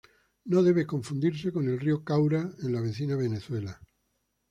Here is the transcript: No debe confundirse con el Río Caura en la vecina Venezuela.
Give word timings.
No 0.45 0.63
debe 0.63 0.87
confundirse 0.87 1.53
con 1.53 1.67
el 1.69 1.79
Río 1.79 2.03
Caura 2.03 2.49
en 2.63 2.73
la 2.73 2.81
vecina 2.81 3.15
Venezuela. 3.15 3.79